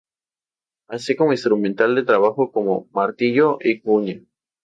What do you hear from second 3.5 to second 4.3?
y cuña.